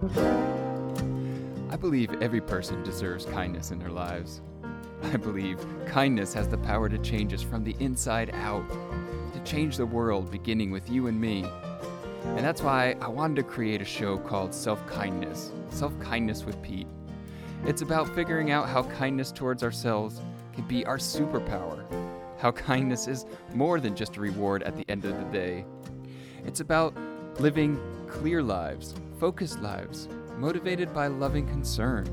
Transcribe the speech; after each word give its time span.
I 0.00 1.76
believe 1.76 2.22
every 2.22 2.40
person 2.40 2.84
deserves 2.84 3.24
kindness 3.24 3.72
in 3.72 3.80
their 3.80 3.90
lives. 3.90 4.42
I 5.02 5.16
believe 5.16 5.58
kindness 5.86 6.32
has 6.34 6.46
the 6.46 6.58
power 6.58 6.88
to 6.88 6.98
change 6.98 7.34
us 7.34 7.42
from 7.42 7.64
the 7.64 7.74
inside 7.80 8.30
out, 8.34 8.64
to 9.32 9.40
change 9.44 9.76
the 9.76 9.86
world 9.86 10.30
beginning 10.30 10.70
with 10.70 10.88
you 10.88 11.08
and 11.08 11.20
me. 11.20 11.44
And 12.24 12.38
that's 12.38 12.62
why 12.62 12.94
I 13.00 13.08
wanted 13.08 13.36
to 13.36 13.42
create 13.42 13.82
a 13.82 13.84
show 13.84 14.18
called 14.18 14.54
Self 14.54 14.86
Kindness 14.86 15.50
Self 15.70 15.98
Kindness 15.98 16.44
with 16.44 16.62
Pete. 16.62 16.86
It's 17.66 17.82
about 17.82 18.14
figuring 18.14 18.52
out 18.52 18.68
how 18.68 18.84
kindness 18.84 19.32
towards 19.32 19.64
ourselves 19.64 20.20
can 20.52 20.68
be 20.68 20.86
our 20.86 20.98
superpower, 20.98 21.84
how 22.38 22.52
kindness 22.52 23.08
is 23.08 23.26
more 23.52 23.80
than 23.80 23.96
just 23.96 24.16
a 24.16 24.20
reward 24.20 24.62
at 24.62 24.76
the 24.76 24.84
end 24.88 25.04
of 25.04 25.18
the 25.18 25.24
day. 25.36 25.64
It's 26.46 26.60
about 26.60 26.94
living 27.38 27.80
clear 28.08 28.42
lives, 28.42 28.94
focused 29.20 29.60
lives, 29.60 30.08
motivated 30.38 30.92
by 30.92 31.06
loving 31.06 31.46
concern, 31.46 32.04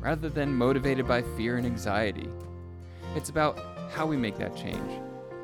rather 0.00 0.30
than 0.30 0.54
motivated 0.54 1.06
by 1.06 1.20
fear 1.36 1.58
and 1.58 1.66
anxiety. 1.66 2.28
It's 3.14 3.28
about 3.28 3.58
how 3.92 4.06
we 4.06 4.16
make 4.16 4.38
that 4.38 4.56
change. 4.56 5.02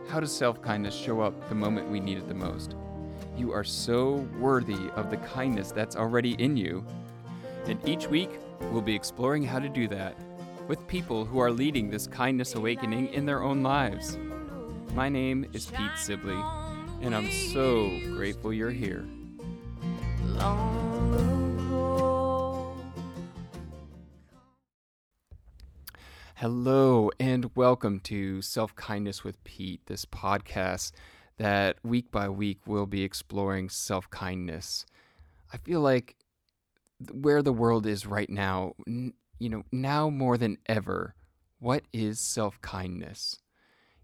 How 0.09 0.21
does 0.21 0.33
self 0.33 0.63
kindness 0.63 0.95
show 0.95 1.21
up 1.21 1.49
the 1.51 1.55
moment 1.55 1.91
we 1.91 2.01
need 2.01 2.17
it 2.17 2.29
the 2.29 2.35
most? 2.35 2.75
You 3.37 3.53
are 3.53 3.65
so 3.65 4.27
worthy 4.39 4.89
of 4.97 5.11
the 5.11 5.19
kindness 5.19 5.71
that's 5.71 5.97
already 5.97 6.33
in 6.43 6.57
you. 6.57 6.85
And 7.67 7.79
each 7.87 8.09
week, 8.09 8.31
we'll 8.73 8.81
be 8.81 8.95
exploring 8.95 9.45
how 9.45 9.59
to 9.59 9.69
do 9.69 9.87
that 9.89 10.17
with 10.67 10.87
people 10.89 11.27
who 11.27 11.39
are 11.41 11.51
leading 11.51 11.91
this 11.91 12.07
kindness 12.07 12.55
awakening 12.55 13.13
in 13.13 13.27
their 13.27 13.43
own 13.43 13.63
lives. 13.63 14.19
My 14.95 15.09
name 15.09 15.47
is 15.53 15.67
Pete 15.67 15.97
Sibley, 15.97 16.41
and 17.03 17.15
I'm 17.15 17.31
so 17.31 17.89
grateful 18.15 18.53
you're 18.53 18.71
here. 18.71 19.07
Hello, 26.35 27.11
and 27.19 27.51
welcome 27.55 28.01
to 28.01 28.43
Self 28.43 28.75
Kindness 28.75 29.25
with 29.25 29.43
Pete, 29.45 29.81
this 29.87 30.05
podcast 30.05 30.93
that 31.39 31.79
week 31.83 32.11
by 32.11 32.29
week 32.29 32.59
we'll 32.67 32.87
be 32.87 33.03
exploring 33.03 33.71
self 33.71 34.11
kindness. 34.11 34.85
I 35.53 35.57
feel 35.57 35.81
like 35.81 36.17
where 37.13 37.43
the 37.43 37.53
world 37.53 37.87
is 37.87 38.07
right 38.07 38.29
now, 38.29 38.75
you 38.87 39.49
know, 39.49 39.63
now 39.73 40.11
more 40.11 40.37
than 40.37 40.59
ever, 40.67 41.15
what 41.59 41.83
is 41.95 42.21
self 42.21 42.61
kindness? 42.61 43.39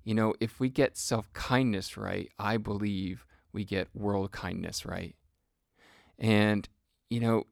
You 0.07 0.15
know, 0.15 0.35
if 0.39 0.61
we 0.61 0.69
get 0.69 0.97
self 0.97 1.33
kindness 1.33 1.97
right, 1.97 2.31
I 2.39 2.59
believe 2.59 3.27
we 3.53 3.65
get 3.65 3.89
world 3.93 4.31
kindness 4.31 4.87
right. 4.87 5.17
And, 6.17 6.69
you 7.11 7.19
know, 7.19 7.49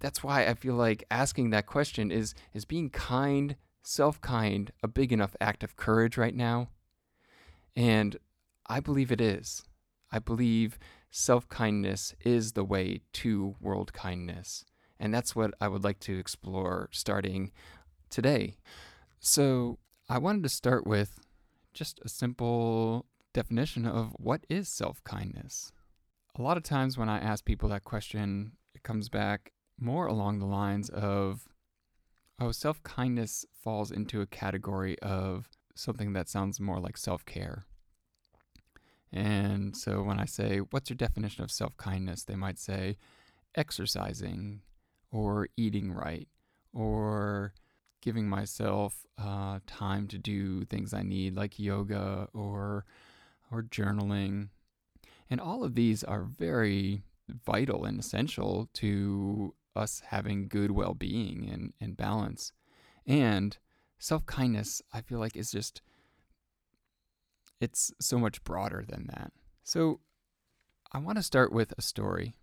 that's 0.00 0.24
why 0.24 0.46
I 0.46 0.54
feel 0.54 0.76
like 0.76 1.04
asking 1.10 1.50
that 1.50 1.66
question 1.66 2.10
is 2.10 2.34
is 2.54 2.64
being 2.64 2.88
kind 2.88 3.56
self 3.82 4.18
kind 4.22 4.72
a 4.82 4.88
big 4.88 5.12
enough 5.12 5.36
act 5.42 5.62
of 5.62 5.76
courage 5.76 6.16
right 6.16 6.34
now? 6.34 6.70
And 7.76 8.16
I 8.66 8.80
believe 8.80 9.12
it 9.12 9.20
is. 9.20 9.62
I 10.10 10.20
believe 10.20 10.78
self 11.10 11.46
kindness 11.50 12.14
is 12.24 12.52
the 12.52 12.64
way 12.64 13.02
to 13.12 13.56
world 13.60 13.92
kindness. 13.92 14.64
And 14.98 15.12
that's 15.12 15.36
what 15.36 15.52
I 15.60 15.68
would 15.68 15.84
like 15.84 16.00
to 16.00 16.18
explore 16.18 16.88
starting 16.92 17.52
today. 18.08 18.56
So, 19.20 19.78
I 20.08 20.18
wanted 20.18 20.42
to 20.44 20.50
start 20.50 20.86
with 20.86 21.18
just 21.74 22.00
a 22.04 22.08
simple 22.08 23.06
definition 23.32 23.86
of 23.86 24.12
what 24.18 24.46
is 24.48 24.68
self 24.68 25.02
kindness. 25.04 25.72
A 26.38 26.42
lot 26.42 26.56
of 26.56 26.62
times 26.62 26.96
when 26.96 27.08
I 27.08 27.18
ask 27.18 27.44
people 27.44 27.68
that 27.68 27.84
question, 27.84 28.52
it 28.74 28.82
comes 28.82 29.08
back 29.08 29.52
more 29.78 30.06
along 30.06 30.38
the 30.38 30.46
lines 30.46 30.88
of 30.88 31.48
Oh, 32.40 32.50
self 32.50 32.82
kindness 32.82 33.44
falls 33.52 33.90
into 33.92 34.20
a 34.20 34.26
category 34.26 34.98
of 35.00 35.48
something 35.76 36.14
that 36.14 36.28
sounds 36.28 36.58
more 36.58 36.80
like 36.80 36.96
self 36.96 37.24
care. 37.24 37.66
And 39.12 39.76
so 39.76 40.02
when 40.02 40.18
I 40.18 40.24
say, 40.24 40.58
What's 40.58 40.90
your 40.90 40.96
definition 40.96 41.44
of 41.44 41.50
self 41.52 41.76
kindness? 41.76 42.24
they 42.24 42.36
might 42.36 42.58
say, 42.58 42.96
exercising 43.54 44.62
or 45.12 45.48
eating 45.56 45.92
right 45.92 46.28
or 46.72 47.52
giving 48.04 48.28
myself 48.28 49.06
uh, 49.16 49.60
time 49.66 50.06
to 50.06 50.18
do 50.18 50.66
things 50.66 50.92
I 50.92 51.02
need, 51.02 51.34
like 51.34 51.58
yoga 51.58 52.28
or, 52.34 52.84
or 53.50 53.62
journaling. 53.62 54.48
And 55.30 55.40
all 55.40 55.64
of 55.64 55.74
these 55.74 56.04
are 56.04 56.24
very 56.24 57.02
vital 57.46 57.86
and 57.86 57.98
essential 57.98 58.68
to 58.74 59.54
us 59.74 60.02
having 60.08 60.48
good 60.48 60.70
well 60.70 60.92
being 60.92 61.48
and, 61.50 61.72
and 61.80 61.96
balance. 61.96 62.52
And 63.06 63.56
self 63.98 64.26
kindness, 64.26 64.82
I 64.92 65.00
feel 65.00 65.18
like, 65.18 65.34
is 65.34 65.50
just, 65.50 65.80
it's 67.58 67.90
so 67.98 68.18
much 68.18 68.44
broader 68.44 68.84
than 68.86 69.06
that. 69.06 69.32
So 69.62 70.00
I 70.92 70.98
want 70.98 71.16
to 71.16 71.22
start 71.22 71.54
with 71.54 71.72
a 71.78 71.82
story 71.82 72.34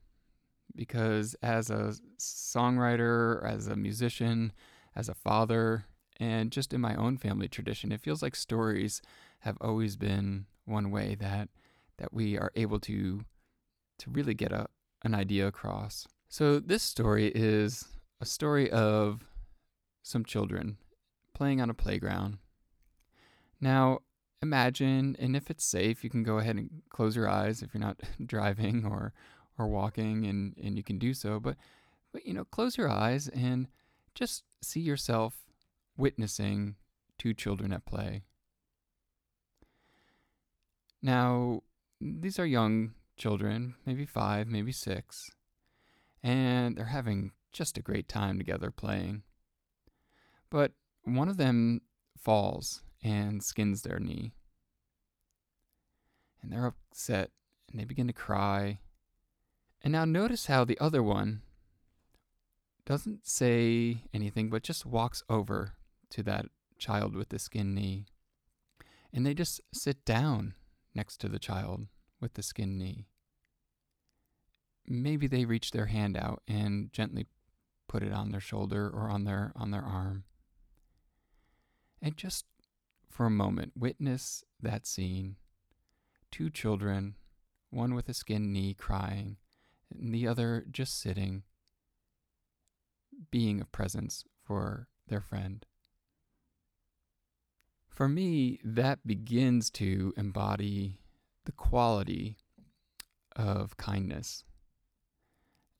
because 0.76 1.36
as 1.44 1.70
a 1.70 1.94
songwriter, 2.20 3.46
as 3.48 3.68
a 3.68 3.76
musician, 3.76 4.54
as 4.96 5.10
a 5.10 5.14
father, 5.14 5.86
and 6.20 6.52
just 6.52 6.74
in 6.74 6.82
my 6.82 6.96
own 6.96 7.18
family 7.18 7.48
tradition, 7.48 7.92
it 7.92 8.02
feels 8.02 8.22
like 8.22 8.36
stories 8.36 9.02
have 9.40 9.58
always 9.62 9.96
been 9.96 10.46
one 10.66 10.92
way 10.92 11.16
that 11.16 11.50
that 11.98 12.14
we 12.14 12.38
are 12.38 12.52
able 12.56 12.80
to 12.80 13.24
to 14.00 14.10
really 14.10 14.34
get 14.34 14.52
a, 14.52 14.68
an 15.04 15.14
idea 15.14 15.48
across. 15.48 16.08
So, 16.30 16.60
this 16.60 16.84
story 16.84 17.32
is 17.36 17.88
a 18.20 18.26
story 18.26 18.70
of 18.72 19.22
some 20.02 20.26
children 20.26 20.78
playing 21.34 21.62
on 21.62 21.70
a 21.70 21.76
playground. 21.76 22.38
Now, 23.60 24.00
imagine, 24.42 25.16
and 25.20 25.36
if 25.36 25.50
it's 25.52 25.64
safe, 25.64 26.04
you 26.04 26.10
can 26.10 26.24
go 26.24 26.40
ahead 26.40 26.56
and 26.56 26.82
close 26.90 27.16
your 27.16 27.30
eyes 27.30 27.62
if 27.62 27.74
you're 27.74 27.82
not 27.82 28.00
driving 28.26 28.86
or, 28.86 29.14
or 29.58 29.68
walking, 29.68 30.26
and, 30.26 30.56
and 30.62 30.78
you 30.78 30.84
can 30.84 30.98
do 30.98 31.14
so. 31.14 31.40
But, 31.40 31.58
but, 32.12 32.26
you 32.26 32.34
know, 32.34 32.46
close 32.46 32.78
your 32.78 32.90
eyes 32.90 33.28
and 33.28 33.68
just 34.16 34.44
see 34.62 34.80
yourself 34.80 35.46
witnessing 35.98 36.76
two 37.18 37.34
children 37.34 37.72
at 37.74 37.86
play. 37.86 38.24
Now, 41.02 41.64
these 42.00 42.38
are 42.40 42.46
young 42.46 42.94
children, 43.18 43.76
maybe 43.86 44.06
five, 44.06 44.48
maybe 44.48 44.72
six 44.72 45.32
and 46.24 46.76
they're 46.76 46.86
having 46.86 47.32
just 47.52 47.78
a 47.78 47.82
great 47.82 48.08
time 48.08 48.38
together 48.38 48.72
playing. 48.72 49.24
But 50.50 50.74
one 51.04 51.30
of 51.30 51.38
them 51.38 51.82
falls 52.18 52.84
and 53.04 53.44
skins 53.44 53.82
their 53.82 54.00
knee. 54.00 54.34
And 56.42 56.52
they're 56.52 56.68
upset 56.68 57.32
and 57.70 57.80
they 57.80 57.86
begin 57.86 58.08
to 58.08 58.14
cry. 58.14 58.80
And 59.82 59.92
now 59.92 60.06
notice 60.06 60.46
how 60.46 60.64
the 60.64 60.80
other 60.80 61.02
one 61.02 61.42
doesn't 62.86 63.28
say 63.28 64.04
anything 64.14 64.50
but 64.50 64.64
just 64.64 64.86
walks 64.86 65.24
over 65.30 65.74
to 66.10 66.24
that 66.24 66.46
child 66.78 67.16
with 67.16 67.30
the 67.30 67.40
skin 67.40 67.74
knee. 67.74 68.06
And 69.14 69.26
they 69.26 69.34
just 69.34 69.62
sit 69.74 70.06
down 70.06 70.56
next 70.96 71.18
to 71.18 71.30
the 71.30 71.40
child 71.40 71.88
with 72.20 72.34
the 72.34 72.44
skin 72.44 72.78
knee 72.78 73.08
maybe 74.88 75.28
they 75.28 75.46
reach 75.46 75.72
their 75.72 75.88
hand 75.88 76.18
out 76.18 76.42
and 76.48 76.92
gently 76.92 77.26
put 77.88 78.04
it 78.04 78.14
on 78.14 78.32
their 78.32 78.42
shoulder 78.42 78.90
or 78.94 79.10
on 79.10 79.24
their 79.24 79.52
on 79.56 79.72
their 79.72 79.84
arm. 79.84 80.24
And 82.02 82.18
just 82.18 82.46
for 83.10 83.26
a 83.26 83.32
moment 83.32 83.74
witness 83.76 84.44
that 84.62 84.88
scene. 84.88 85.36
Two 86.32 86.50
children, 86.50 87.16
one 87.70 87.94
with 87.94 88.08
a 88.08 88.14
skin 88.14 88.54
knee 88.54 88.74
crying, 88.74 89.36
and 89.94 90.14
the 90.14 90.26
other 90.26 90.66
just 90.72 91.02
sitting, 91.02 91.44
being 93.32 93.62
a 93.62 93.66
presence 93.66 94.24
for 94.44 94.88
their 95.08 95.22
friend. 95.22 95.66
For 97.90 98.08
me, 98.08 98.60
that 98.64 99.06
begins 99.06 99.70
to 99.72 100.14
embody 100.18 101.00
the 101.46 101.52
quality 101.52 102.38
of 103.36 103.78
kindness 103.78 104.44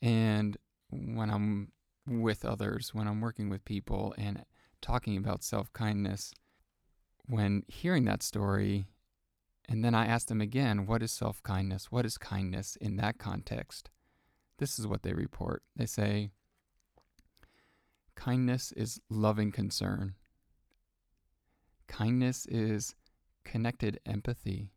and 0.02 0.58
when 0.90 1.30
I'm 1.30 1.72
with 2.08 2.44
others, 2.44 2.94
when 2.94 3.08
I'm 3.08 3.22
working 3.22 3.50
with 3.50 3.64
people 3.66 4.14
and 4.18 4.44
talking 4.82 5.16
about 5.18 5.44
self 5.44 5.72
kindness, 5.74 6.34
when 7.26 7.64
hearing 7.68 8.06
that 8.06 8.24
story, 8.24 8.88
and 9.70 9.86
then 9.86 9.94
I 9.94 10.08
ask 10.08 10.28
them 10.28 10.42
again, 10.42 10.86
what 10.88 11.04
is 11.04 11.12
self 11.12 11.44
kindness? 11.44 11.92
What 11.92 12.06
is 12.06 12.18
kindness 12.18 12.76
in 12.78 12.98
that 12.98 13.20
context? 13.20 13.90
This 14.58 14.80
is 14.80 14.88
what 14.88 15.04
they 15.04 15.14
report. 15.14 15.64
They 15.76 15.86
say, 15.86 16.32
kindness 18.24 18.72
is 18.74 19.02
loving 19.10 19.52
concern. 19.52 20.14
Kindness 21.88 22.46
is 22.46 22.94
connected 23.44 24.00
empathy. 24.06 24.70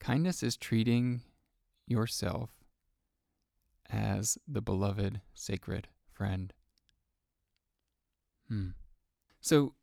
Kindness 0.00 0.42
is 0.42 0.56
treating 0.56 1.22
yourself 1.86 2.50
as 3.88 4.36
the 4.48 4.60
beloved, 4.60 5.20
sacred 5.32 5.86
friend. 6.10 6.52
Hmm. 8.48 8.70
So 9.40 9.74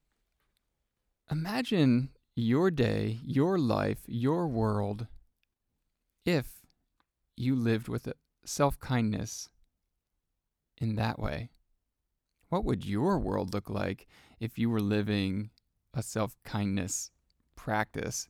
imagine 1.31 2.09
your 2.35 2.69
day, 2.69 3.21
your 3.23 3.57
life, 3.57 3.99
your 4.07 4.45
world 4.45 5.07
if 6.25 6.65
you 7.37 7.55
lived 7.55 7.87
with 7.87 8.11
self 8.43 8.77
kindness 8.77 9.47
in 10.77 10.95
that 10.95 11.17
way. 11.17 11.49
What 12.51 12.65
would 12.65 12.85
your 12.85 13.17
world 13.17 13.53
look 13.53 13.69
like 13.69 14.07
if 14.41 14.59
you 14.59 14.69
were 14.69 14.81
living 14.81 15.51
a 15.93 16.03
self 16.03 16.35
kindness 16.43 17.09
practice 17.55 18.27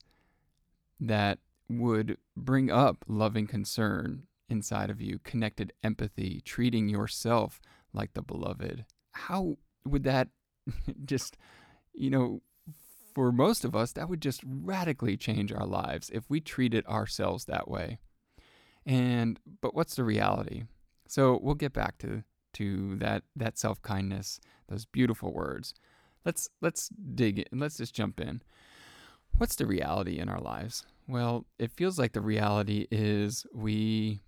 that 1.00 1.40
would 1.68 2.20
bring 2.38 2.70
up 2.70 3.04
loving 3.08 3.48
concern 3.48 4.28
inside 4.48 4.92
of 4.92 5.02
you, 5.02 5.18
connected 5.24 5.74
empathy, 5.84 6.40
treating 6.46 6.88
yourself 6.88 7.60
like 7.94 8.14
the 8.14 8.22
beloved? 8.22 8.86
How 9.14 9.58
would 9.86 10.04
that 10.04 10.28
just, 11.04 11.36
you 11.92 12.12
know, 12.12 12.44
for 13.16 13.32
most 13.32 13.66
of 13.66 13.76
us, 13.76 13.92
that 13.94 14.08
would 14.08 14.22
just 14.22 14.42
radically 14.46 15.18
change 15.18 15.52
our 15.52 15.66
lives 15.66 16.12
if 16.14 16.30
we 16.30 16.40
treated 16.40 16.86
ourselves 16.86 17.46
that 17.46 17.68
way. 17.68 17.98
And 18.86 19.40
but 19.62 19.74
what's 19.74 19.96
the 19.96 20.04
reality? 20.04 20.66
So 21.08 21.40
we'll 21.42 21.56
get 21.56 21.74
back 21.74 21.98
to 22.00 22.24
to 22.54 22.96
that 22.98 23.24
that 23.36 23.58
self-kindness, 23.58 24.40
those 24.68 24.86
beautiful 24.86 25.34
words. 25.34 25.74
Let's 26.26 26.50
let's 26.62 26.90
dig 26.90 27.40
in. 27.40 27.60
Let's 27.60 27.78
just 27.78 27.96
jump 27.96 28.20
in. 28.20 28.42
What's 29.38 29.56
the 29.56 29.66
reality 29.66 30.20
in 30.20 30.30
our 30.30 30.42
lives? 30.42 30.86
Well, 31.08 31.46
it 31.58 31.72
feels 31.72 31.98
like 31.98 32.14
the 32.14 32.22
reality 32.22 32.88
is 32.92 33.46
we 33.54 34.22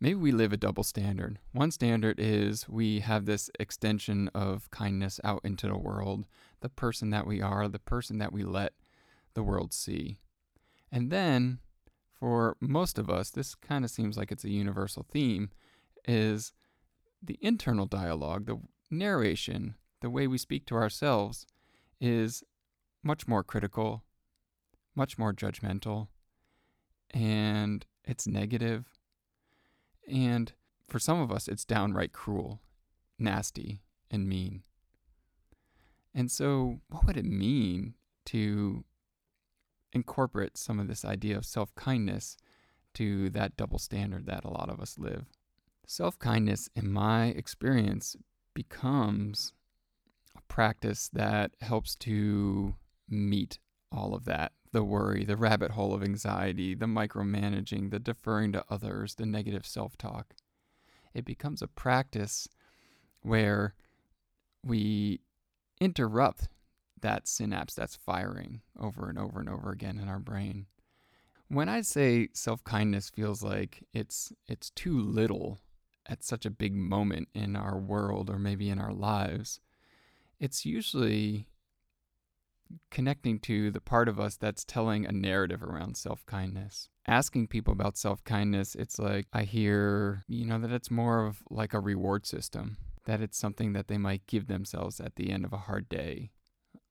maybe 0.00 0.16
we 0.16 0.32
live 0.32 0.52
a 0.52 0.58
double 0.58 0.82
standard. 0.82 1.38
One 1.52 1.70
standard 1.70 2.16
is 2.18 2.68
we 2.68 3.00
have 3.00 3.24
this 3.24 3.50
extension 3.58 4.28
of 4.34 4.70
kindness 4.70 5.20
out 5.24 5.40
into 5.44 5.66
the 5.66 5.78
world, 5.78 6.26
the 6.60 6.68
person 6.68 7.10
that 7.10 7.26
we 7.26 7.40
are, 7.40 7.68
the 7.68 7.78
person 7.78 8.18
that 8.18 8.32
we 8.32 8.44
let 8.44 8.72
the 9.34 9.42
world 9.42 9.72
see. 9.72 10.18
And 10.92 11.10
then 11.10 11.58
for 12.12 12.56
most 12.60 12.98
of 12.98 13.10
us, 13.10 13.30
this 13.30 13.54
kind 13.54 13.84
of 13.84 13.90
seems 13.90 14.16
like 14.16 14.30
it's 14.30 14.44
a 14.44 14.50
universal 14.50 15.04
theme, 15.10 15.50
is 16.06 16.52
the 17.22 17.38
internal 17.40 17.86
dialogue, 17.86 18.46
the 18.46 18.58
narration, 18.90 19.74
the 20.00 20.10
way 20.10 20.26
we 20.26 20.38
speak 20.38 20.66
to 20.66 20.74
ourselves 20.74 21.46
is 22.00 22.42
much 23.02 23.26
more 23.26 23.42
critical, 23.42 24.04
much 24.94 25.18
more 25.18 25.32
judgmental, 25.32 26.08
and 27.12 27.86
it's 28.04 28.26
negative. 28.26 28.86
And 30.10 30.52
for 30.88 30.98
some 30.98 31.20
of 31.20 31.32
us, 31.32 31.48
it's 31.48 31.64
downright 31.64 32.12
cruel, 32.12 32.60
nasty, 33.18 33.80
and 34.10 34.28
mean. 34.28 34.62
And 36.14 36.30
so, 36.30 36.80
what 36.88 37.06
would 37.06 37.16
it 37.16 37.24
mean 37.24 37.94
to 38.26 38.84
incorporate 39.94 40.58
some 40.58 40.80
of 40.80 40.88
this 40.88 41.04
idea 41.04 41.36
of 41.36 41.46
self 41.46 41.74
kindness 41.74 42.36
to 42.94 43.30
that 43.30 43.56
double 43.56 43.78
standard 43.78 44.26
that 44.26 44.44
a 44.44 44.50
lot 44.50 44.68
of 44.68 44.80
us 44.80 44.98
live. 44.98 45.24
Self 45.86 46.18
kindness, 46.18 46.68
in 46.74 46.90
my 46.90 47.26
experience, 47.26 48.16
becomes 48.54 49.52
a 50.36 50.40
practice 50.48 51.08
that 51.12 51.52
helps 51.60 51.94
to 51.96 52.74
meet 53.08 53.58
all 53.92 54.14
of 54.14 54.24
that 54.24 54.52
the 54.74 54.82
worry, 54.82 55.24
the 55.24 55.36
rabbit 55.36 55.70
hole 55.70 55.94
of 55.94 56.02
anxiety, 56.02 56.74
the 56.74 56.86
micromanaging, 56.86 57.90
the 57.92 58.00
deferring 58.00 58.50
to 58.52 58.64
others, 58.68 59.14
the 59.14 59.24
negative 59.24 59.64
self 59.64 59.96
talk. 59.96 60.34
It 61.14 61.24
becomes 61.24 61.62
a 61.62 61.68
practice 61.68 62.48
where 63.22 63.74
we 64.64 65.20
interrupt 65.80 66.48
that 67.00 67.28
synapse 67.28 67.74
that's 67.74 67.94
firing 67.94 68.62
over 68.78 69.08
and 69.08 69.18
over 69.18 69.38
and 69.38 69.48
over 69.48 69.70
again 69.70 69.98
in 69.98 70.08
our 70.08 70.18
brain. 70.18 70.66
When 71.48 71.68
I 71.68 71.82
say 71.82 72.28
self-kindness 72.32 73.10
feels 73.10 73.42
like 73.42 73.84
it's 73.92 74.32
it's 74.48 74.70
too 74.70 74.98
little 74.98 75.60
at 76.06 76.22
such 76.24 76.44
a 76.44 76.50
big 76.50 76.74
moment 76.74 77.28
in 77.34 77.56
our 77.56 77.78
world 77.78 78.30
or 78.30 78.38
maybe 78.38 78.68
in 78.68 78.78
our 78.78 78.92
lives, 78.92 79.60
it's 80.38 80.66
usually 80.66 81.48
connecting 82.90 83.38
to 83.38 83.70
the 83.70 83.80
part 83.80 84.08
of 84.08 84.18
us 84.18 84.36
that's 84.36 84.64
telling 84.64 85.06
a 85.06 85.12
narrative 85.12 85.62
around 85.62 85.96
self 85.96 86.24
kindness. 86.26 86.88
Asking 87.06 87.46
people 87.46 87.72
about 87.72 87.96
self 87.96 88.24
kindness, 88.24 88.74
it's 88.74 88.98
like 88.98 89.26
I 89.32 89.42
hear, 89.42 90.24
you 90.28 90.46
know, 90.46 90.58
that 90.58 90.72
it's 90.72 90.90
more 90.90 91.26
of 91.26 91.42
like 91.50 91.74
a 91.74 91.80
reward 91.80 92.26
system, 92.26 92.76
that 93.04 93.20
it's 93.20 93.38
something 93.38 93.72
that 93.74 93.88
they 93.88 93.98
might 93.98 94.26
give 94.26 94.46
themselves 94.46 95.00
at 95.00 95.16
the 95.16 95.30
end 95.30 95.44
of 95.44 95.52
a 95.52 95.58
hard 95.58 95.88
day 95.88 96.30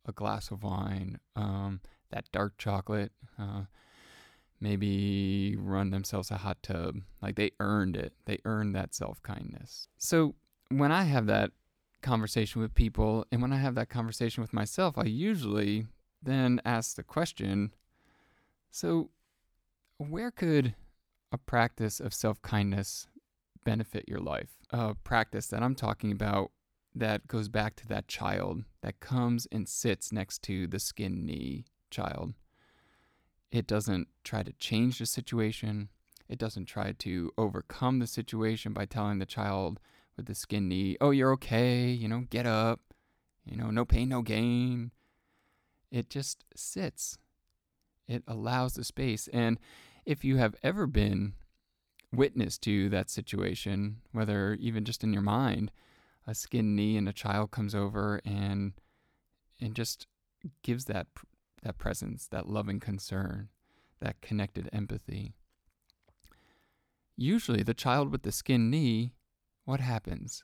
a 0.06 0.12
glass 0.12 0.52
of 0.52 0.64
wine, 0.64 1.20
um, 1.36 1.80
that 2.12 2.30
dark 2.32 2.58
chocolate, 2.58 3.12
uh, 3.40 3.62
maybe 4.64 5.58
run 5.60 5.92
themselves 5.92 6.32
a 6.32 6.38
hot 6.38 6.64
tub. 6.64 7.02
Like 7.22 7.36
they 7.36 7.52
earned 7.60 7.98
it. 7.98 8.14
They 8.26 8.40
earned 8.46 8.74
that 8.76 8.96
self 8.96 9.22
kindness. 9.22 9.90
So 9.98 10.36
when 10.70 10.92
I 10.92 11.04
have 11.04 11.28
that 11.28 11.52
conversation 12.02 12.62
with 12.62 12.74
people 12.74 13.26
and 13.32 13.42
when 13.42 13.54
I 13.54 13.58
have 13.58 13.76
that 13.76 13.90
conversation 13.90 14.42
with 14.42 14.54
myself, 14.54 14.98
I 14.98 15.04
usually 15.04 15.88
then 16.24 16.62
ask 16.66 16.96
the 16.96 17.04
question 17.04 17.74
so, 18.72 19.12
where 19.98 20.32
could 20.32 20.74
a 21.32 21.38
practice 21.38 22.00
of 22.00 22.14
self 22.14 22.42
kindness 22.42 23.08
benefit 23.66 24.06
your 24.08 24.20
life? 24.20 24.58
A 24.72 24.96
practice 24.96 25.48
that 25.48 25.62
I'm 25.62 25.76
talking 25.76 26.12
about 26.12 26.52
that 26.96 27.28
goes 27.28 27.50
back 27.50 27.76
to 27.76 27.88
that 27.88 28.08
child 28.08 28.64
that 28.82 29.02
comes 29.02 29.46
and 29.52 29.68
sits 29.68 30.12
next 30.12 30.42
to 30.44 30.68
the 30.68 30.80
skin 30.80 31.26
knee 31.26 31.66
child. 31.92 32.34
It 33.54 33.68
doesn't 33.68 34.08
try 34.24 34.42
to 34.42 34.52
change 34.54 34.98
the 34.98 35.06
situation. 35.06 35.90
It 36.28 36.40
doesn't 36.40 36.66
try 36.66 36.92
to 36.92 37.32
overcome 37.38 38.00
the 38.00 38.08
situation 38.08 38.74
by 38.74 38.86
telling 38.86 39.20
the 39.20 39.28
child 39.28 39.80
with 40.18 40.26
the 40.26 40.34
skin 40.34 40.68
knee, 40.68 40.98
oh, 41.00 41.12
you're 41.12 41.32
okay, 41.34 41.86
you 41.86 42.08
know, 42.08 42.26
get 42.32 42.48
up, 42.48 42.80
you 43.46 43.56
know, 43.56 43.70
no 43.70 43.86
pain, 43.86 44.10
no 44.10 44.24
gain. 44.24 44.90
It 45.92 46.10
just 46.10 46.44
sits. 46.56 47.20
It 48.08 48.24
allows 48.28 48.74
the 48.74 48.84
space. 48.84 49.30
And 49.32 49.60
if 50.04 50.26
you 50.26 50.38
have 50.38 50.56
ever 50.64 50.88
been 50.88 51.34
witness 52.12 52.58
to 52.60 52.90
that 52.90 53.12
situation, 53.12 53.98
whether 54.14 54.56
even 54.56 54.84
just 54.84 55.04
in 55.04 55.14
your 55.14 55.22
mind, 55.22 55.72
a 56.26 56.34
skin 56.34 56.76
knee 56.76 56.98
and 56.98 57.08
a 57.08 57.14
child 57.14 57.52
comes 57.52 57.76
over 57.76 58.20
and 58.26 58.74
and 59.62 59.76
just 59.76 60.08
gives 60.64 60.86
that 60.86 61.06
that 61.64 61.78
presence, 61.78 62.28
that 62.28 62.48
loving 62.48 62.80
concern, 62.80 63.50
that 64.00 64.22
connected 64.22 64.70
empathy. 64.72 65.34
Usually 67.16 67.64
the 67.64 67.74
child 67.74 68.12
with 68.12 68.24
the 68.24 68.32
skin 68.32 68.70
knee, 68.70 69.14
what 69.66 69.80
happens? 69.80 70.44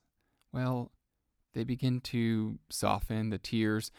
Well, 0.51 0.91
they 1.53 1.63
begin 1.63 1.99
to 2.01 2.59
soften, 2.69 3.29
the 3.29 3.37
tears 3.37 3.91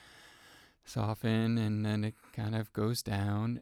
soften 0.84 1.58
and 1.58 1.84
then 1.84 2.04
it 2.04 2.14
kind 2.32 2.54
of 2.54 2.72
goes 2.72 3.02
down 3.02 3.60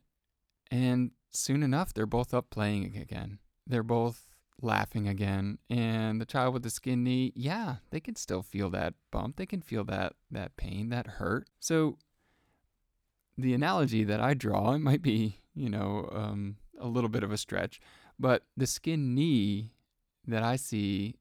and 0.70 1.10
soon 1.30 1.62
enough 1.62 1.92
they're 1.92 2.06
both 2.06 2.32
up 2.32 2.48
playing 2.48 2.96
again. 2.96 3.38
They're 3.66 3.82
both 3.82 4.28
laughing 4.62 5.06
again 5.06 5.58
and 5.70 6.20
the 6.20 6.26
child 6.26 6.52
with 6.52 6.64
the 6.64 6.70
skin 6.70 7.04
knee 7.04 7.32
yeah 7.36 7.76
they 7.90 8.00
can 8.00 8.16
still 8.16 8.42
feel 8.42 8.68
that 8.68 8.92
bump 9.12 9.36
they 9.36 9.46
can 9.46 9.62
feel 9.62 9.84
that 9.84 10.14
that 10.32 10.56
pain 10.56 10.88
that 10.88 11.06
hurt 11.06 11.48
so 11.60 11.96
the 13.38 13.54
analogy 13.54 14.04
that 14.04 14.20
i 14.20 14.34
draw 14.34 14.72
it 14.72 14.78
might 14.78 15.02
be 15.02 15.38
you 15.54 15.70
know 15.70 16.08
um, 16.12 16.56
a 16.78 16.86
little 16.86 17.08
bit 17.08 17.22
of 17.22 17.32
a 17.32 17.38
stretch 17.38 17.80
but 18.18 18.42
the 18.56 18.66
skin 18.66 19.14
knee 19.14 19.72
that 20.26 20.42
i 20.42 20.56
see 20.56 21.16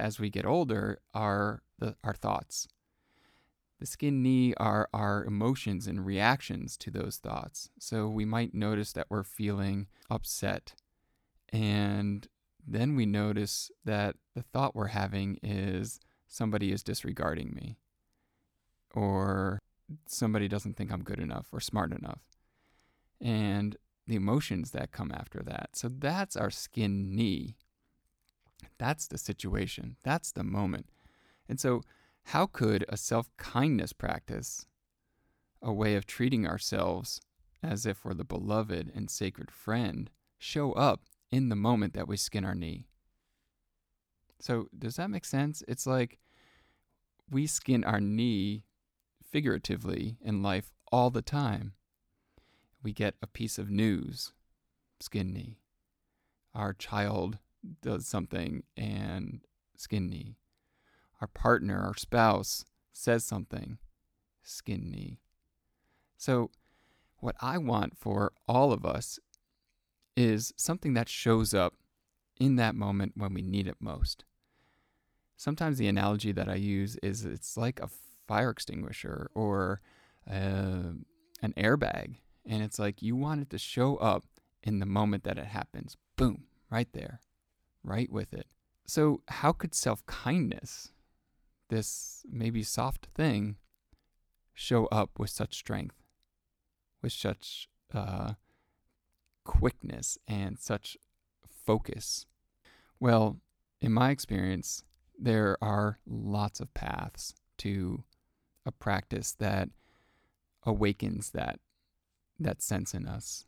as 0.00 0.18
we 0.18 0.30
get 0.30 0.46
older 0.46 0.98
are 1.14 1.62
the, 1.78 1.94
our 2.02 2.14
thoughts. 2.14 2.66
The 3.78 3.86
skin 3.86 4.22
knee 4.22 4.54
are 4.56 4.88
our 4.92 5.24
emotions 5.24 5.86
and 5.86 6.04
reactions 6.04 6.76
to 6.78 6.90
those 6.90 7.16
thoughts. 7.16 7.70
So 7.78 8.08
we 8.08 8.24
might 8.24 8.54
notice 8.54 8.92
that 8.92 9.06
we're 9.08 9.22
feeling 9.22 9.86
upset 10.10 10.74
and 11.52 12.26
then 12.66 12.94
we 12.94 13.06
notice 13.06 13.70
that 13.84 14.16
the 14.34 14.42
thought 14.42 14.76
we're 14.76 14.88
having 14.88 15.38
is 15.42 15.98
somebody 16.28 16.70
is 16.70 16.82
disregarding 16.84 17.52
me, 17.54 17.78
or 18.94 19.58
somebody 20.06 20.48
doesn't 20.48 20.76
think 20.76 20.92
I'm 20.92 21.02
good 21.02 21.20
enough 21.20 21.48
or 21.52 21.60
smart 21.60 21.92
enough. 21.92 22.20
And 23.20 23.76
the 24.06 24.16
emotions 24.16 24.70
that 24.72 24.92
come 24.92 25.12
after 25.12 25.42
that. 25.44 25.70
So 25.74 25.88
that's 25.88 26.36
our 26.36 26.50
skin 26.50 27.14
knee. 27.14 27.56
That's 28.78 29.06
the 29.06 29.18
situation. 29.18 29.96
That's 30.02 30.32
the 30.32 30.44
moment. 30.44 30.90
And 31.48 31.60
so, 31.60 31.82
how 32.24 32.46
could 32.46 32.84
a 32.88 32.96
self 32.96 33.30
kindness 33.36 33.92
practice, 33.92 34.66
a 35.62 35.72
way 35.72 35.94
of 35.94 36.06
treating 36.06 36.46
ourselves 36.46 37.20
as 37.62 37.86
if 37.86 38.04
we're 38.04 38.14
the 38.14 38.24
beloved 38.24 38.90
and 38.94 39.10
sacred 39.10 39.50
friend, 39.50 40.10
show 40.38 40.72
up 40.72 41.02
in 41.30 41.48
the 41.48 41.56
moment 41.56 41.94
that 41.94 42.08
we 42.08 42.16
skin 42.16 42.44
our 42.44 42.54
knee. 42.54 42.86
So, 44.40 44.68
does 44.76 44.96
that 44.96 45.10
make 45.10 45.24
sense? 45.24 45.62
It's 45.68 45.86
like 45.86 46.18
we 47.30 47.46
skin 47.46 47.84
our 47.84 48.00
knee 48.00 48.64
figuratively 49.30 50.16
in 50.20 50.42
life 50.42 50.72
all 50.90 51.10
the 51.10 51.22
time. 51.22 51.72
We 52.82 52.92
get 52.92 53.14
a 53.22 53.26
piece 53.26 53.58
of 53.58 53.70
news, 53.70 54.32
skin 55.00 55.32
knee. 55.32 55.58
Our 56.54 56.72
child 56.72 57.38
does 57.82 58.06
something 58.06 58.64
and 58.76 59.40
skin 59.76 60.08
knee. 60.08 60.36
Our 61.20 61.28
partner, 61.28 61.80
our 61.80 61.96
spouse 61.96 62.64
says 62.92 63.24
something, 63.24 63.78
skin 64.42 64.90
knee. 64.90 65.20
So, 66.16 66.50
what 67.18 67.36
I 67.40 67.58
want 67.58 67.98
for 67.98 68.32
all 68.48 68.72
of 68.72 68.86
us 68.86 69.18
is 70.16 70.52
something 70.56 70.94
that 70.94 71.08
shows 71.08 71.52
up 71.52 71.74
in 72.38 72.56
that 72.56 72.74
moment 72.74 73.12
when 73.16 73.34
we 73.34 73.42
need 73.42 73.66
it 73.66 73.76
most. 73.78 74.24
Sometimes 75.36 75.78
the 75.78 75.88
analogy 75.88 76.32
that 76.32 76.48
I 76.48 76.54
use 76.54 76.96
is 77.02 77.24
it's 77.24 77.56
like 77.56 77.80
a 77.80 77.88
fire 78.30 78.50
extinguisher 78.50 79.28
or 79.34 79.80
uh, 80.30 80.94
an 81.42 81.52
airbag. 81.56 82.14
And 82.46 82.62
it's 82.62 82.78
like 82.78 83.02
you 83.02 83.16
want 83.16 83.40
it 83.42 83.50
to 83.50 83.58
show 83.58 83.96
up 83.96 84.24
in 84.62 84.78
the 84.78 84.86
moment 84.86 85.24
that 85.24 85.36
it 85.36 85.46
happens. 85.46 85.96
Boom, 86.16 86.44
right 86.70 86.86
there, 86.92 87.20
right 87.82 88.10
with 88.10 88.32
it. 88.32 88.46
So, 88.86 89.22
how 89.26 89.50
could 89.52 89.74
self 89.74 90.06
kindness, 90.06 90.92
this 91.70 92.24
maybe 92.30 92.62
soft 92.62 93.08
thing, 93.16 93.56
show 94.54 94.86
up 94.86 95.18
with 95.18 95.30
such 95.30 95.56
strength, 95.56 95.96
with 97.02 97.12
such 97.12 97.68
uh, 97.92 98.34
quickness, 99.44 100.18
and 100.28 100.56
such 100.56 100.96
focus? 101.48 102.26
Well, 103.00 103.38
in 103.80 103.92
my 103.92 104.10
experience, 104.10 104.84
there 105.18 105.58
are 105.60 105.98
lots 106.06 106.60
of 106.60 106.72
paths 106.74 107.34
to 107.58 108.04
a 108.66 108.72
practice 108.72 109.32
that 109.32 109.68
awakens 110.64 111.30
that 111.30 111.60
that 112.38 112.62
sense 112.62 112.94
in 112.94 113.06
us. 113.06 113.44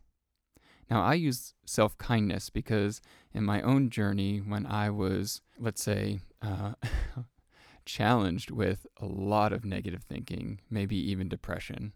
Now, 0.89 1.01
I 1.03 1.15
use 1.15 1.53
self 1.65 1.97
kindness 1.97 2.49
because 2.49 3.01
in 3.33 3.43
my 3.43 3.61
own 3.61 3.89
journey, 3.89 4.39
when 4.39 4.65
I 4.65 4.89
was, 4.89 5.41
let's 5.57 5.81
say, 5.81 6.19
uh, 6.41 6.73
challenged 7.85 8.51
with 8.51 8.85
a 9.01 9.05
lot 9.05 9.53
of 9.53 9.65
negative 9.65 10.03
thinking, 10.03 10.59
maybe 10.69 10.95
even 10.95 11.29
depression, 11.29 11.93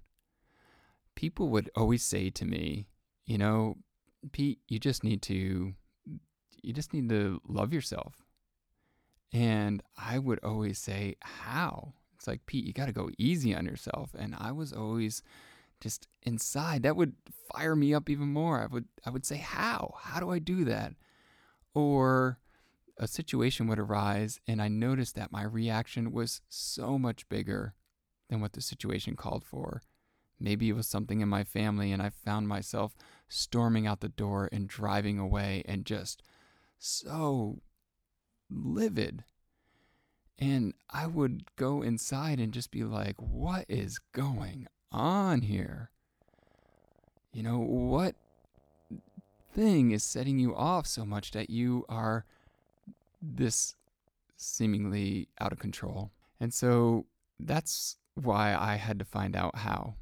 people 1.16 1.50
would 1.50 1.70
always 1.76 2.04
say 2.04 2.30
to 2.30 2.46
me, 2.46 2.88
you 3.26 3.38
know, 3.38 3.78
Pete, 4.32 4.60
you 4.68 4.80
just 4.80 5.04
need 5.04 5.22
to 5.24 5.74
you 6.64 6.74
just 6.74 6.94
need 6.94 7.08
to 7.10 7.42
love 7.48 7.74
yourself. 7.74 8.26
And 9.32 9.84
I 9.98 10.20
would 10.20 10.40
always 10.44 10.80
say, 10.80 11.16
How? 11.22 11.94
It's 12.18 12.28
like, 12.28 12.46
Pete, 12.46 12.66
you 12.66 12.74
got 12.74 12.88
to 12.88 12.92
go 12.92 13.10
easy 13.18 13.56
on 13.56 13.66
yourself. 13.66 14.10
And 14.18 14.36
I 14.38 14.52
was 14.52 14.74
always 14.74 15.22
just 15.80 16.08
inside. 16.24 16.84
That 16.84 16.96
would 16.96 17.14
fire 17.54 17.76
me 17.76 17.94
up 17.94 18.10
even 18.10 18.28
more. 18.28 18.62
I 18.62 18.66
would, 18.66 18.86
I 19.06 19.12
would 19.12 19.26
say, 19.26 19.38
How? 19.38 19.94
How 20.00 20.20
do 20.20 20.32
I 20.32 20.40
do 20.40 20.66
that? 20.66 20.94
Or 21.74 22.40
a 22.98 23.08
situation 23.08 23.68
would 23.68 23.80
arise, 23.80 24.40
and 24.48 24.62
I 24.62 24.68
noticed 24.68 25.16
that 25.16 25.32
my 25.32 25.44
reaction 25.44 26.12
was 26.12 26.42
so 26.50 26.98
much 26.98 27.30
bigger 27.30 27.76
than 28.30 28.42
what 28.42 28.54
the 28.54 28.62
situation 28.62 29.16
called 29.16 29.44
for. 29.46 29.84
Maybe 30.40 30.70
it 30.70 30.76
was 30.76 30.88
something 30.88 31.22
in 31.22 31.30
my 31.30 31.44
family, 31.44 31.92
and 31.92 32.02
I 32.02 32.10
found 32.10 32.48
myself 32.48 32.96
storming 33.28 33.88
out 33.88 34.02
the 34.02 34.10
door 34.10 34.50
and 34.52 34.68
driving 34.68 35.20
away 35.20 35.64
and 35.68 35.86
just 35.86 36.24
so 36.80 37.62
livid. 38.50 39.24
And 40.40 40.74
I 40.90 41.08
would 41.08 41.56
go 41.56 41.82
inside 41.82 42.40
and 42.40 42.54
just 42.54 42.70
be 42.70 42.84
like, 42.84 43.16
what 43.18 43.66
is 43.68 44.00
going 44.14 44.68
on 44.92 45.42
here? 45.42 45.90
You 47.34 47.44
know, 47.44 47.60
what 47.60 48.16
thing 49.54 49.92
is 49.92 50.04
setting 50.04 50.38
you 50.38 50.56
off 50.56 50.86
so 50.86 51.06
much 51.06 51.32
that 51.32 51.50
you 51.50 51.86
are 51.90 52.26
this 53.22 53.76
seemingly 54.36 55.28
out 55.40 55.52
of 55.52 55.60
control? 55.60 56.12
And 56.40 56.54
so 56.54 57.06
that's 57.40 57.98
why 58.14 58.56
I 58.56 58.76
had 58.76 59.00
to 59.00 59.06
find 59.06 59.36
out 59.36 59.58
how. 59.58 59.96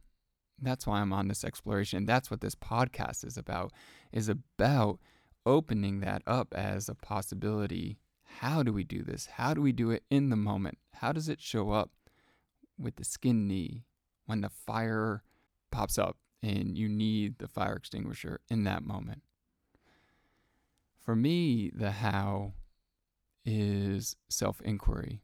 That's 0.61 0.87
why 0.87 0.99
I'm 1.01 1.13
on 1.13 1.27
this 1.27 1.43
exploration. 1.43 2.05
That's 2.05 2.31
what 2.31 2.41
this 2.41 2.55
podcast 2.55 3.25
is 3.25 3.37
about. 3.37 3.71
Is 4.11 4.29
about 4.29 4.99
opening 5.45 5.99
that 5.99 6.21
up 6.25 6.53
as 6.53 6.89
a 6.89 6.95
possibility. 6.95 7.97
How 8.39 8.63
do 8.63 8.73
we 8.73 8.83
do 8.83 9.01
this? 9.01 9.27
How 9.27 9.53
do 9.53 9.61
we 9.61 9.71
do 9.71 9.91
it 9.91 10.03
in 10.09 10.29
the 10.29 10.35
moment? 10.35 10.77
How 10.95 11.11
does 11.11 11.29
it 11.29 11.41
show 11.41 11.71
up 11.71 11.91
with 12.77 12.97
the 12.97 13.05
skin 13.05 13.47
knee 13.47 13.85
when 14.25 14.41
the 14.41 14.49
fire 14.49 15.23
pops 15.71 15.97
up 15.97 16.17
and 16.43 16.77
you 16.77 16.89
need 16.89 17.37
the 17.37 17.47
fire 17.47 17.75
extinguisher 17.75 18.41
in 18.49 18.65
that 18.65 18.83
moment? 18.83 19.23
For 20.99 21.15
me, 21.15 21.71
the 21.73 21.91
how 21.91 22.53
is 23.45 24.15
self 24.27 24.59
inquiry, 24.61 25.21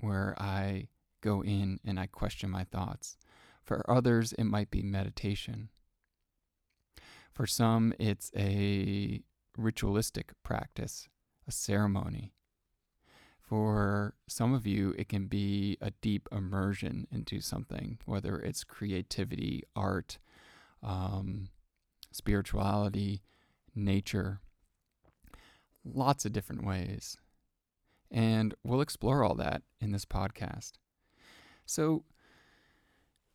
where 0.00 0.34
I 0.38 0.88
go 1.20 1.42
in 1.42 1.78
and 1.84 1.98
I 1.98 2.06
question 2.06 2.50
my 2.50 2.64
thoughts. 2.64 3.16
For 3.62 3.88
others, 3.88 4.32
it 4.34 4.44
might 4.44 4.70
be 4.70 4.82
meditation. 4.82 5.68
For 7.32 7.46
some, 7.46 7.94
it's 7.98 8.30
a 8.36 9.22
ritualistic 9.56 10.32
practice, 10.42 11.08
a 11.50 11.52
ceremony. 11.52 12.32
For 13.40 14.14
some 14.28 14.54
of 14.54 14.68
you, 14.68 14.94
it 14.96 15.08
can 15.08 15.26
be 15.26 15.76
a 15.80 15.90
deep 15.90 16.28
immersion 16.30 17.08
into 17.10 17.40
something, 17.40 17.98
whether 18.04 18.38
it's 18.38 18.62
creativity, 18.62 19.64
art, 19.74 20.18
um, 20.80 21.48
spirituality, 22.12 23.22
nature, 23.74 24.40
lots 25.84 26.24
of 26.24 26.32
different 26.32 26.64
ways. 26.64 27.16
And 28.12 28.54
we'll 28.62 28.80
explore 28.80 29.24
all 29.24 29.34
that 29.34 29.62
in 29.80 29.90
this 29.90 30.04
podcast. 30.04 30.74
So, 31.66 32.04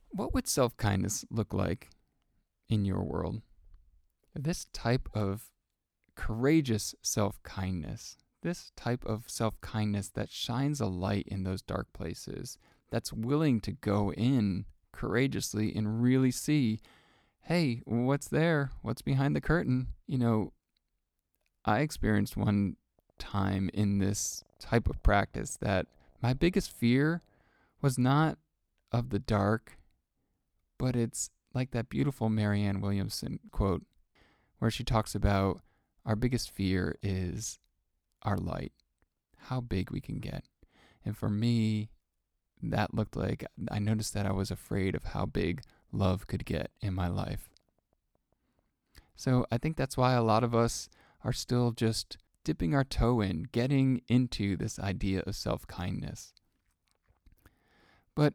what 0.07 0.33
would 0.33 0.47
self 0.47 0.77
kindness 0.77 1.25
look 1.29 1.53
like 1.53 1.89
in 2.69 2.85
your 2.85 3.03
world? 3.03 3.41
This 4.33 4.67
type 4.71 5.09
of 5.13 5.51
courageous 6.15 6.95
self 7.01 7.41
kindness, 7.43 8.17
this 8.41 8.71
type 8.75 9.05
of 9.05 9.25
self 9.27 9.59
kindness 9.61 10.09
that 10.09 10.31
shines 10.31 10.79
a 10.79 10.85
light 10.85 11.27
in 11.27 11.43
those 11.43 11.61
dark 11.61 11.91
places, 11.93 12.57
that's 12.89 13.13
willing 13.13 13.59
to 13.61 13.71
go 13.71 14.11
in 14.13 14.65
courageously 14.91 15.75
and 15.75 16.01
really 16.01 16.31
see, 16.31 16.79
hey, 17.41 17.81
what's 17.85 18.27
there? 18.27 18.71
What's 18.81 19.01
behind 19.01 19.35
the 19.35 19.41
curtain? 19.41 19.87
You 20.07 20.17
know, 20.17 20.53
I 21.65 21.79
experienced 21.79 22.37
one 22.37 22.77
time 23.19 23.69
in 23.73 23.99
this 23.99 24.43
type 24.59 24.89
of 24.89 25.01
practice 25.03 25.57
that 25.61 25.87
my 26.21 26.33
biggest 26.33 26.71
fear 26.71 27.21
was 27.81 27.97
not 27.97 28.37
of 28.91 29.09
the 29.09 29.19
dark, 29.19 29.77
but 30.77 30.95
it's 30.95 31.29
like 31.53 31.71
that 31.71 31.89
beautiful 31.89 32.29
Marianne 32.29 32.81
Williamson 32.81 33.39
quote 33.51 33.83
where 34.59 34.71
she 34.71 34.83
talks 34.83 35.15
about 35.15 35.61
our 36.05 36.15
biggest 36.15 36.51
fear 36.51 36.97
is 37.01 37.59
our 38.21 38.37
light, 38.37 38.73
how 39.37 39.61
big 39.61 39.91
we 39.91 40.01
can 40.01 40.19
get. 40.19 40.45
And 41.03 41.17
for 41.17 41.29
me, 41.29 41.89
that 42.61 42.93
looked 42.93 43.15
like 43.15 43.45
I 43.71 43.79
noticed 43.79 44.13
that 44.13 44.25
I 44.25 44.31
was 44.31 44.51
afraid 44.51 44.95
of 44.95 45.03
how 45.03 45.25
big 45.25 45.61
love 45.91 46.27
could 46.27 46.45
get 46.45 46.71
in 46.81 46.93
my 46.93 47.07
life. 47.07 47.49
So 49.15 49.45
I 49.51 49.57
think 49.57 49.77
that's 49.77 49.97
why 49.97 50.13
a 50.13 50.23
lot 50.23 50.43
of 50.43 50.53
us 50.53 50.89
are 51.23 51.33
still 51.33 51.71
just 51.71 52.17
dipping 52.43 52.75
our 52.75 52.83
toe 52.83 53.21
in, 53.21 53.47
getting 53.51 54.01
into 54.07 54.57
this 54.57 54.77
idea 54.79 55.23
of 55.25 55.35
self 55.35 55.65
kindness. 55.67 56.33
But 58.13 58.33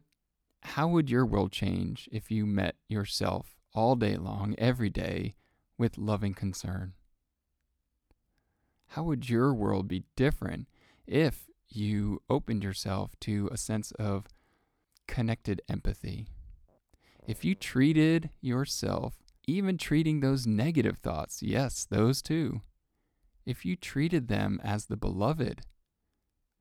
how 0.62 0.88
would 0.88 1.10
your 1.10 1.24
world 1.24 1.52
change 1.52 2.08
if 2.12 2.30
you 2.30 2.46
met 2.46 2.76
yourself 2.88 3.56
all 3.74 3.96
day 3.96 4.16
long, 4.16 4.54
every 4.58 4.90
day, 4.90 5.34
with 5.78 5.98
loving 5.98 6.34
concern? 6.34 6.94
How 8.94 9.04
would 9.04 9.28
your 9.28 9.54
world 9.54 9.86
be 9.86 10.02
different 10.16 10.66
if 11.06 11.46
you 11.68 12.22
opened 12.28 12.64
yourself 12.64 13.12
to 13.20 13.48
a 13.52 13.56
sense 13.56 13.92
of 13.92 14.26
connected 15.06 15.62
empathy? 15.68 16.26
If 17.24 17.44
you 17.44 17.54
treated 17.54 18.30
yourself, 18.40 19.22
even 19.46 19.78
treating 19.78 20.18
those 20.18 20.44
negative 20.44 20.98
thoughts, 20.98 21.40
yes, 21.40 21.86
those 21.88 22.20
too, 22.20 22.62
if 23.46 23.64
you 23.64 23.76
treated 23.76 24.26
them 24.26 24.60
as 24.64 24.86
the 24.86 24.96
beloved, 24.96 25.60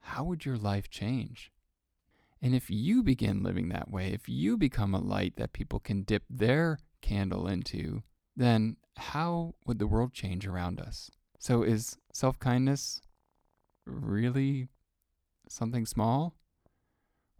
how 0.01 0.23
would 0.25 0.45
your 0.45 0.57
life 0.57 0.87
change? 0.87 1.51
And 2.43 2.53
if 2.53 2.69
you 2.69 3.01
begin 3.01 3.41
living 3.41 3.69
that 3.69 3.89
way, 3.89 4.13
if 4.13 4.29
you 4.29 4.55
become 4.55 4.93
a 4.93 4.99
light 4.99 5.35
that 5.37 5.51
people 5.51 5.79
can 5.79 6.03
dip 6.03 6.25
their 6.29 6.77
candle 7.01 7.47
into, 7.47 8.03
then 8.35 8.77
how 8.97 9.55
would 9.65 9.79
the 9.79 9.87
world 9.87 10.13
change 10.13 10.45
around 10.45 10.79
us? 10.79 11.09
So, 11.39 11.63
is 11.63 11.97
self 12.13 12.37
kindness 12.37 13.01
really 13.85 14.67
something 15.47 15.85
small? 15.85 16.35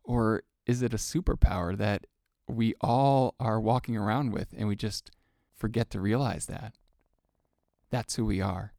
Or 0.04 0.44
is 0.66 0.82
it 0.82 0.94
a 0.94 0.98
superpower 0.98 1.78
that 1.78 2.08
we 2.48 2.74
all 2.82 3.36
are 3.40 3.60
walking 3.60 3.98
around 3.98 4.32
with 4.32 4.54
and 4.58 4.68
we 4.68 4.76
just 4.76 5.12
forget 5.56 5.90
to 5.92 6.00
realize 6.00 6.46
that? 6.46 6.74
That's 7.92 8.16
who 8.16 8.26
we 8.26 8.40
are. 8.40 8.74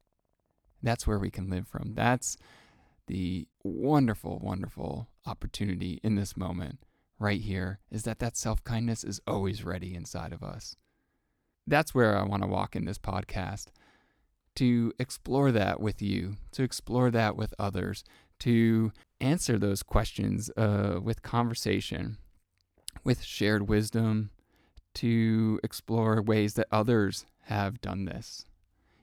That's 0.82 1.06
where 1.06 1.18
we 1.18 1.30
can 1.30 1.50
live 1.50 1.68
from. 1.68 1.94
That's 1.94 2.38
the 3.06 3.46
wonderful, 3.62 4.38
wonderful 4.38 5.08
opportunity 5.26 6.00
in 6.02 6.14
this 6.14 6.36
moment 6.36 6.78
right 7.18 7.40
here 7.40 7.80
is 7.90 8.04
that 8.04 8.20
that 8.20 8.36
self-kindness 8.36 9.04
is 9.04 9.20
always 9.26 9.64
ready 9.64 9.94
inside 9.94 10.32
of 10.32 10.42
us. 10.42 10.76
That's 11.66 11.94
where 11.94 12.16
I 12.16 12.22
want 12.22 12.42
to 12.42 12.48
walk 12.48 12.74
in 12.74 12.86
this 12.86 12.98
podcast 12.98 13.66
to 14.56 14.92
explore 14.98 15.52
that 15.52 15.80
with 15.80 16.02
you, 16.02 16.36
to 16.52 16.62
explore 16.62 17.10
that 17.10 17.36
with 17.36 17.54
others, 17.58 18.04
to 18.40 18.92
answer 19.20 19.58
those 19.58 19.82
questions 19.82 20.50
uh, 20.56 20.98
with 21.02 21.22
conversation, 21.22 22.16
with 23.04 23.22
shared 23.22 23.68
wisdom, 23.68 24.30
to 24.94 25.60
explore 25.62 26.20
ways 26.22 26.54
that 26.54 26.66
others 26.72 27.26
have 27.42 27.80
done 27.80 28.04
this. 28.04 28.44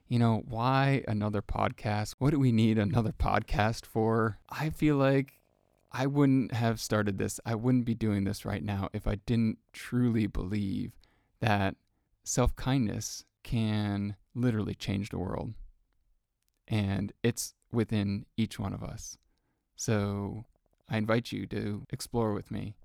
You 0.08 0.20
know, 0.20 0.44
why 0.48 1.04
another 1.08 1.42
podcast? 1.42 2.16
What 2.18 2.32
do 2.32 2.40
we 2.40 2.52
need 2.52 2.78
another 2.78 3.12
podcast 3.12 3.86
for? 3.86 4.40
I 4.50 4.70
feel 4.70 4.96
like 4.96 5.34
I 5.92 6.06
wouldn't 6.06 6.54
have 6.54 6.80
started 6.80 7.18
this. 7.18 7.40
I 7.46 7.56
wouldn't 7.56 7.86
be 7.86 7.96
doing 7.96 8.24
this 8.24 8.46
right 8.46 8.64
now 8.64 8.90
if 8.94 9.08
I 9.08 9.16
didn't 9.26 9.58
truly 9.74 10.28
believe 10.28 10.94
that 11.40 11.76
self 12.24 12.56
kindness 12.56 13.24
can 13.44 14.16
literally 14.38 14.76
change 14.76 15.10
the 15.10 15.18
world. 15.18 15.54
And 16.68 17.14
it's 17.24 17.54
within 17.72 18.26
each 18.36 18.60
one 18.60 18.74
of 18.74 18.84
us. 18.84 19.18
So 19.76 20.46
I 20.90 20.98
invite 20.98 21.32
you 21.32 21.46
to 21.48 21.84
explore 21.92 22.34
with 22.34 22.52
me. 22.52 22.76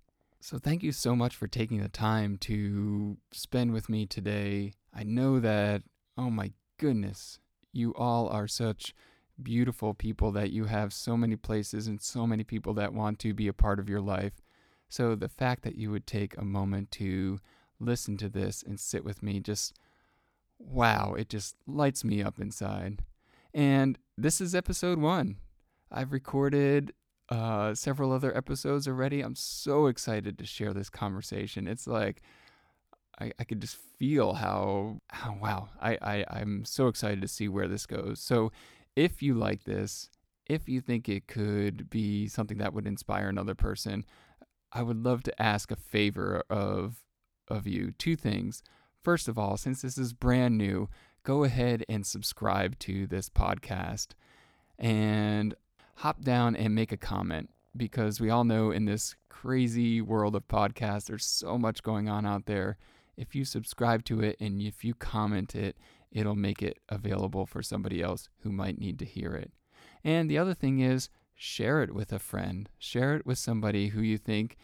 So 0.40 0.58
thank 0.58 0.82
you 0.82 0.92
so 0.92 1.14
much 1.14 1.36
for 1.36 1.46
taking 1.46 1.80
the 1.80 1.88
time 1.88 2.36
to 2.38 3.16
spend 3.32 3.72
with 3.72 3.88
me 3.88 4.06
today. 4.06 4.72
I 4.92 5.04
know 5.04 5.38
that, 5.38 5.82
oh 6.18 6.30
my 6.30 6.52
goodness, 6.78 7.38
you 7.72 7.94
all 7.94 8.28
are 8.28 8.48
such 8.48 8.94
beautiful 9.40 9.94
people 9.94 10.32
that 10.32 10.50
you 10.50 10.64
have 10.64 10.92
so 10.92 11.16
many 11.16 11.36
places 11.36 11.86
and 11.86 12.02
so 12.02 12.26
many 12.26 12.44
people 12.44 12.74
that 12.74 12.92
want 12.92 13.18
to 13.20 13.32
be 13.32 13.48
a 13.48 13.52
part 13.52 13.78
of 13.78 13.88
your 13.88 14.00
life. 14.00 14.42
So 14.88 15.14
the 15.14 15.28
fact 15.28 15.62
that 15.62 15.76
you 15.76 15.90
would 15.90 16.06
take 16.06 16.36
a 16.36 16.44
moment 16.44 16.90
to 16.92 17.38
listen 17.80 18.16
to 18.18 18.28
this 18.28 18.62
and 18.62 18.78
sit 18.78 19.04
with 19.04 19.22
me 19.22 19.40
just 19.40 19.74
wow, 20.66 21.14
it 21.14 21.28
just 21.28 21.56
lights 21.66 22.04
me 22.04 22.22
up 22.22 22.40
inside. 22.40 23.02
And 23.54 23.98
this 24.16 24.40
is 24.40 24.54
episode 24.54 24.98
1. 24.98 25.36
I've 25.90 26.12
recorded 26.12 26.92
uh, 27.28 27.74
several 27.74 28.12
other 28.12 28.36
episodes 28.36 28.88
already. 28.88 29.20
I'm 29.20 29.34
so 29.34 29.86
excited 29.86 30.38
to 30.38 30.46
share 30.46 30.72
this 30.72 30.88
conversation. 30.90 31.68
It's 31.68 31.86
like 31.86 32.22
I, 33.20 33.32
I 33.38 33.44
could 33.44 33.60
just 33.60 33.76
feel 33.98 34.34
how, 34.34 34.98
how 35.10 35.36
wow, 35.40 35.68
I, 35.80 35.98
I, 36.00 36.24
I'm 36.28 36.64
so 36.64 36.88
excited 36.88 37.20
to 37.22 37.28
see 37.28 37.48
where 37.48 37.68
this 37.68 37.86
goes. 37.86 38.20
So 38.20 38.52
if 38.96 39.22
you 39.22 39.34
like 39.34 39.64
this, 39.64 40.08
if 40.46 40.68
you 40.68 40.80
think 40.80 41.08
it 41.08 41.26
could 41.26 41.88
be 41.88 42.26
something 42.26 42.58
that 42.58 42.74
would 42.74 42.86
inspire 42.86 43.28
another 43.28 43.54
person, 43.54 44.04
I 44.72 44.82
would 44.82 45.02
love 45.02 45.22
to 45.24 45.42
ask 45.42 45.70
a 45.70 45.76
favor 45.76 46.42
of 46.48 46.96
of 47.48 47.66
you. 47.66 47.92
Two 47.98 48.16
things. 48.16 48.62
First 49.02 49.26
of 49.26 49.36
all, 49.36 49.56
since 49.56 49.82
this 49.82 49.98
is 49.98 50.12
brand 50.12 50.56
new, 50.56 50.88
go 51.24 51.42
ahead 51.42 51.84
and 51.88 52.06
subscribe 52.06 52.78
to 52.80 53.06
this 53.08 53.28
podcast 53.28 54.08
and 54.78 55.54
hop 55.96 56.22
down 56.22 56.54
and 56.54 56.74
make 56.74 56.92
a 56.92 56.96
comment 56.96 57.50
because 57.76 58.20
we 58.20 58.30
all 58.30 58.44
know 58.44 58.70
in 58.70 58.84
this 58.84 59.16
crazy 59.28 60.00
world 60.00 60.36
of 60.36 60.46
podcasts, 60.46 61.06
there's 61.06 61.24
so 61.24 61.58
much 61.58 61.82
going 61.82 62.08
on 62.08 62.24
out 62.24 62.46
there. 62.46 62.76
If 63.16 63.34
you 63.34 63.44
subscribe 63.44 64.04
to 64.04 64.20
it 64.20 64.36
and 64.38 64.60
if 64.62 64.84
you 64.84 64.94
comment 64.94 65.56
it, 65.56 65.76
it'll 66.12 66.36
make 66.36 66.62
it 66.62 66.78
available 66.88 67.44
for 67.44 67.62
somebody 67.62 68.02
else 68.02 68.28
who 68.42 68.52
might 68.52 68.78
need 68.78 69.00
to 69.00 69.04
hear 69.04 69.34
it. 69.34 69.50
And 70.04 70.30
the 70.30 70.38
other 70.38 70.54
thing 70.54 70.78
is, 70.78 71.08
share 71.34 71.82
it 71.82 71.92
with 71.92 72.12
a 72.12 72.20
friend. 72.20 72.68
Share 72.78 73.16
it 73.16 73.26
with 73.26 73.38
somebody 73.38 73.88
who 73.88 74.00
you 74.00 74.16
think, 74.16 74.56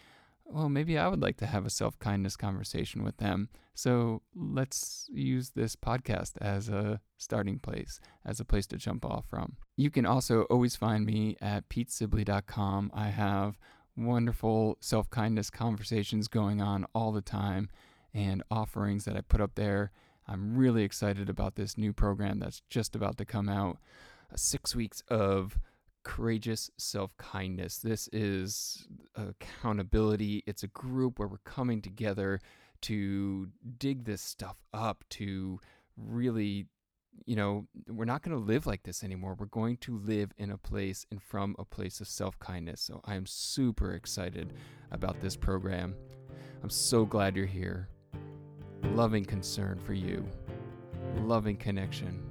well, 0.49 0.69
maybe 0.69 0.99
I 0.99 1.09
would 1.09 1.23
like 1.23 1.37
to 1.39 1.47
have 1.47 1.67
a 1.67 1.71
self 1.71 1.99
kindness 1.99 2.37
conversation 2.37 3.05
with 3.05 3.19
them. 3.19 3.49
So 3.75 4.23
let's 4.35 5.07
use 5.13 5.51
this 5.51 5.77
podcast 5.77 6.33
as 6.41 6.69
a 6.69 7.01
starting 7.17 7.59
place, 7.59 8.01
as 8.25 8.41
a 8.41 8.45
place 8.45 8.67
to 8.69 8.77
jump 8.77 9.05
off 9.05 9.27
from. 9.29 9.57
You 9.77 9.91
can 9.91 10.07
also 10.07 10.43
always 10.43 10.75
find 10.75 11.07
me 11.07 11.37
at 11.41 11.69
petesibley.com. 11.69 12.91
I 12.95 13.09
have 13.09 13.59
wonderful 13.97 14.79
self 14.81 15.11
kindness 15.11 15.51
conversations 15.51 16.29
going 16.29 16.61
on 16.61 16.87
all 16.95 17.13
the 17.13 17.23
time 17.23 17.69
and 18.13 18.43
offerings 18.51 19.05
that 19.05 19.17
I 19.17 19.21
put 19.21 19.41
up 19.41 19.55
there 19.55 19.93
I'm 20.29 20.57
really 20.57 20.83
excited 20.85 21.31
about 21.31 21.57
this 21.57 21.79
new 21.79 21.93
program 21.93 22.39
that's 22.39 22.61
just 22.69 22.95
about 22.95 23.17
to 23.17 23.25
come 23.25 23.49
out. 23.49 23.79
Six 24.37 24.77
weeks 24.77 25.03
of 25.09 25.59
courageous 26.05 26.71
self 26.79 27.17
kindness. 27.17 27.79
This 27.79 28.09
is 28.13 28.87
accountability. 29.17 30.43
It's 30.47 30.63
a 30.63 30.69
group 30.69 31.19
where 31.19 31.29
we're 31.29 31.39
coming 31.39 31.83
together 31.83 32.41
to 32.83 33.49
dig 33.79 34.05
this 34.05 34.23
stuff 34.23 34.57
up, 34.73 35.05
to 35.11 35.61
really, 35.97 36.67
you 37.27 37.35
know, 37.37 37.67
we're 37.89 38.05
not 38.05 38.23
going 38.23 38.37
to 38.37 38.43
live 38.43 38.67
like 38.67 38.85
this 38.85 39.03
anymore. 39.03 39.37
We're 39.39 39.47
going 39.47 39.79
to 39.79 39.99
live 39.99 40.33
in 40.39 40.51
a 40.51 40.59
place 40.59 41.07
and 41.11 41.23
from 41.23 41.57
a 41.59 41.65
place 41.65 42.01
of 42.01 42.09
self 42.09 42.39
kindness. 42.39 42.81
So 42.81 43.01
I 43.05 43.15
am 43.15 43.27
super 43.27 43.95
excited 43.95 44.53
about 44.91 45.21
this 45.21 45.37
program. 45.37 45.95
I'm 46.63 46.71
so 46.71 47.05
glad 47.05 47.37
you're 47.37 47.47
here 47.47 47.89
loving 48.95 49.25
concern 49.25 49.79
for 49.79 49.93
you, 49.93 50.27
loving 51.23 51.57
connection. 51.57 52.23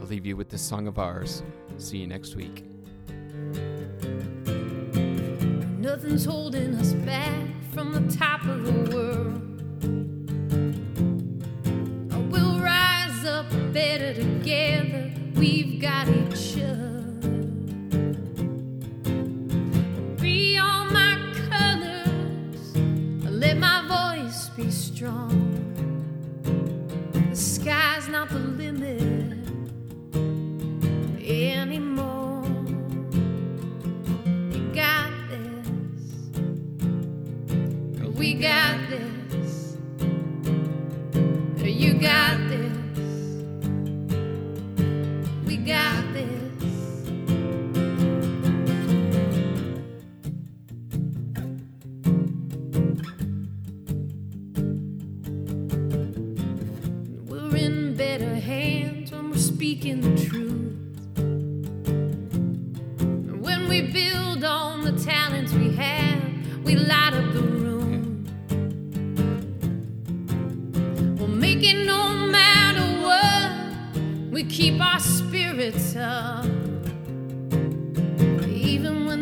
I'll 0.00 0.06
leave 0.06 0.26
you 0.26 0.36
with 0.36 0.48
this 0.48 0.62
song 0.62 0.86
of 0.86 0.98
ours. 0.98 1.42
See 1.78 1.98
you 1.98 2.08
next 2.08 2.34
week. 2.34 2.64
Nothing's 5.78 6.24
holding 6.24 6.74
us 6.74 6.92
back 6.92 7.46
from 7.72 7.92
the 7.92 8.16
top 8.16 8.44
of 8.44 8.64
the 8.64 8.96
world. 8.96 9.17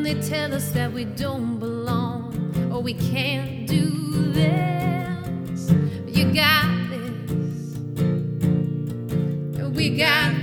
They 0.06 0.14
tell 0.20 0.54
us 0.54 0.70
that 0.70 0.92
we 0.92 1.04
don't 1.04 1.58
belong 1.58 2.70
or 2.72 2.80
we 2.80 2.94
can't 2.94 3.66
do 3.66 3.90
this, 4.32 5.72
you 6.06 6.32
got 6.32 6.90
this. 6.90 7.76
We 9.74 9.96
got 9.96 10.35